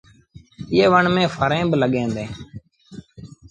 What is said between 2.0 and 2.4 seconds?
ديٚݩ۔